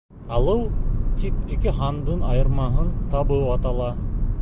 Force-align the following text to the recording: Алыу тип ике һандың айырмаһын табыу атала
Алыу 0.37 0.63
тип 1.23 1.53
ике 1.57 1.75
һандың 1.81 2.25
айырмаһын 2.31 2.91
табыу 3.15 3.49
атала 3.59 3.93